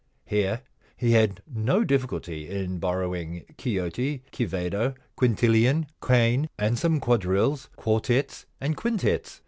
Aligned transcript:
Here 0.25 0.63
he 0.97 1.11
had 1.11 1.43
no 1.47 1.83
difficulty 1.83 2.49
in 2.49 2.79
borrowing 2.79 3.45
Quixote, 3.57 4.23
Quivedo, 4.31 4.95
Quintillian, 5.15 5.85
Quain, 5.99 6.49
and 6.57 6.79
some 6.79 6.99
quadrilles, 6.99 7.69
quar 7.77 8.01
tets, 8.01 8.45
and 8.59 8.75
quintets. 8.75 9.39